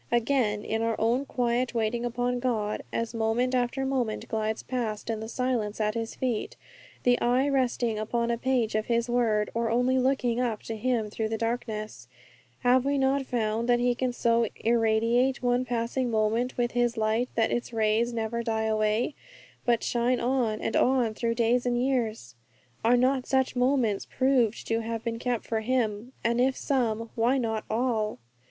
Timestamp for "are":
22.83-22.97